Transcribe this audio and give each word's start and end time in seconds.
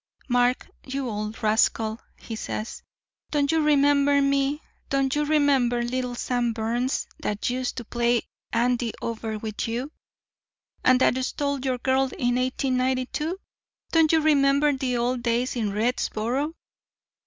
'Mark, 0.27 0.67
you 0.83 1.07
old 1.07 1.43
rascal,' 1.43 2.01
he 2.17 2.35
says, 2.35 2.81
'don't 3.29 3.51
you 3.51 3.61
remember 3.61 4.19
me 4.19 4.59
don't 4.89 5.15
you 5.15 5.23
remember 5.25 5.83
little 5.83 6.15
Sam 6.15 6.53
Burns 6.53 7.05
that 7.19 7.51
used 7.51 7.75
to 7.77 7.85
play 7.85 8.23
andy 8.51 8.93
over 8.99 9.37
with 9.37 9.67
you, 9.67 9.91
and 10.83 10.99
that 11.01 11.23
stole 11.23 11.59
your 11.63 11.77
girl 11.77 12.05
in 12.05 12.33
1892? 12.37 13.37
Don't 13.91 14.11
you 14.11 14.21
remember 14.21 14.73
the 14.73 14.97
old 14.97 15.21
days 15.21 15.55
in 15.55 15.69
Readsboro?' 15.69 16.55